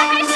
[0.00, 0.29] guys.